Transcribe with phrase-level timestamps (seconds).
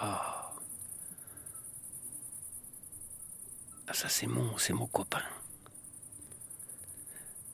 [0.00, 0.52] Ah.
[3.86, 5.22] Ah, ça c'est mon, c'est mon copain.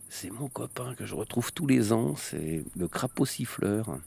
[0.08, 3.98] C'est mon copain que je retrouve tous les ans, c'est le crapaud siffleur.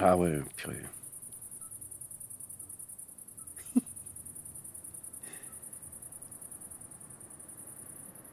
[0.00, 0.82] Ah ouais, purée.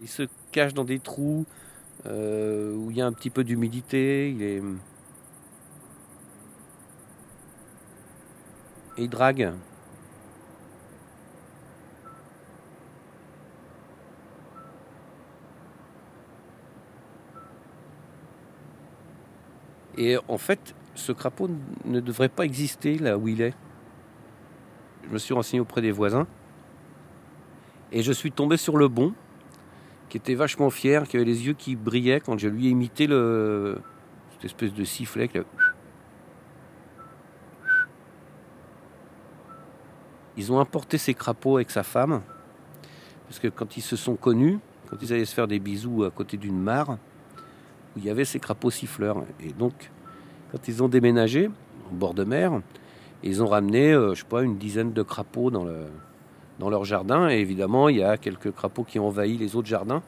[0.02, 1.46] Il se cache dans des trous
[2.06, 4.32] euh, où il y a un petit peu d'humidité.
[4.32, 4.62] Il est.
[8.98, 9.54] Il drague.
[19.98, 21.50] Et en fait, ce crapaud
[21.84, 23.54] ne devrait pas exister là où il est.
[25.04, 26.26] Je me suis renseigné auprès des voisins.
[27.92, 29.14] Et je suis tombé sur le bon,
[30.10, 33.08] qui était vachement fier, qui avait les yeux qui brillaient quand je lui ai imité
[33.08, 33.80] le,
[34.34, 35.30] cette espèce de sifflet.
[40.36, 42.22] Ils ont importé ces crapauds avec sa femme,
[43.28, 46.12] parce que quand ils se sont connus, quand ils allaient se faire des bisous à
[46.12, 46.98] côté d'une mare,
[47.96, 49.24] où il y avait ces crapauds siffleurs.
[49.40, 49.92] Et donc,
[50.52, 51.50] quand ils ont déménagé
[51.92, 52.62] au bord de mer,
[53.22, 55.88] ils ont ramené, euh, je sais pas, une dizaine de crapauds dans, le,
[56.60, 57.30] dans leur jardin.
[57.30, 60.04] Et évidemment, il y a quelques crapauds qui ont envahi les autres jardins.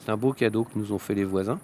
[0.00, 1.58] C'est un beau cadeau que nous ont fait les voisins.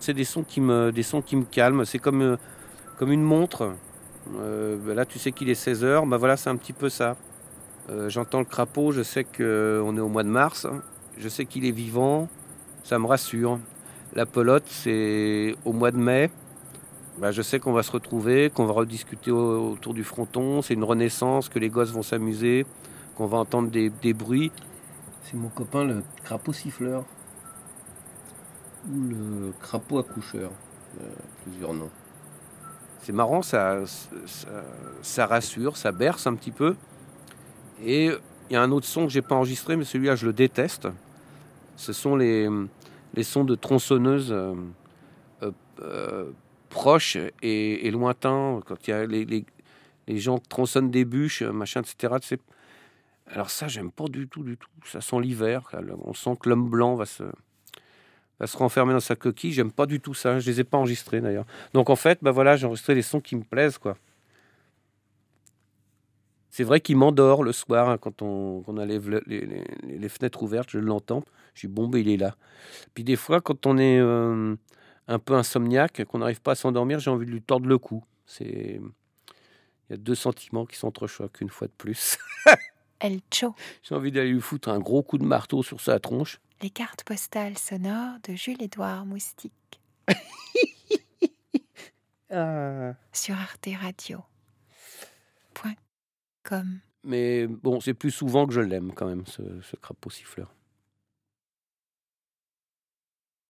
[0.00, 1.84] C'est des sons qui me, des qui me calment.
[1.84, 2.36] C'est comme, euh,
[3.00, 3.72] une montre.
[4.36, 6.06] Euh, ben là, tu sais qu'il est 16h.
[6.08, 7.16] Ben voilà, c'est un petit peu ça.
[7.90, 10.66] Euh, J'entends le crapaud, je sais qu'on est au mois de mars.
[11.16, 12.28] Je sais qu'il est vivant.
[12.82, 13.58] Ça me rassure.
[14.14, 16.30] La pelote, c'est au mois de mai.
[17.18, 20.62] Ben, je sais qu'on va se retrouver, qu'on va rediscuter au- autour du fronton.
[20.62, 22.66] C'est une renaissance, que les gosses vont s'amuser,
[23.16, 24.52] qu'on va entendre des, des bruits.
[25.22, 27.04] C'est mon copain, le crapaud siffleur.
[28.92, 30.50] Ou le crapaud accoucheur.
[31.00, 31.04] Euh,
[31.44, 31.90] plusieurs noms.
[33.02, 33.80] C'est marrant, ça,
[34.26, 34.48] ça,
[35.02, 36.76] ça rassure, ça berce un petit peu.
[37.82, 40.32] Et il y a un autre son que j'ai pas enregistré, mais celui-là, je le
[40.32, 40.88] déteste.
[41.76, 42.48] Ce sont les,
[43.14, 44.54] les sons de tronçonneuses euh,
[45.42, 46.30] euh, euh,
[46.68, 48.60] proches et, lointains.
[48.66, 52.14] Quand il y a les, les, gens tronçonnent des bûches, machin, etc.
[53.28, 54.68] Alors ça, j'aime pas du tout, du tout.
[54.84, 55.70] Ça sent l'hiver.
[56.04, 57.24] On sent que l'homme blanc va se,
[58.40, 59.52] va se renfermer dans sa coquille.
[59.52, 60.40] J'aime pas du tout ça.
[60.40, 61.46] Je les ai pas enregistrés d'ailleurs.
[61.72, 63.96] Donc en fait, bah voilà, j'ai enregistré les sons qui me plaisent, quoi.
[66.56, 69.44] C'est vrai qu'il m'endort le soir hein, quand on, quand on a les, vle- les-
[69.44, 71.24] les- les fenêtres ouvertes, je l'entends.
[71.54, 72.36] Je dis bon, ben, il est là.
[72.94, 74.54] Puis des fois, quand on est euh,
[75.08, 78.04] un peu insomniaque, qu'on n'arrive pas à s'endormir, j'ai envie de lui tordre le cou.
[78.24, 82.18] C'est il y a deux sentiments qui s'entrechoquent une fois de plus.
[83.00, 86.38] El Cho, j'ai envie d'aller lui foutre un gros coup de marteau sur sa tronche.
[86.62, 89.80] les cartes postales sonores de Jules-Édouard Moustique
[93.12, 94.20] sur Arte Radio.
[97.02, 100.50] Mais bon, c'est plus souvent que je l'aime quand même, ce crapaud siffleur.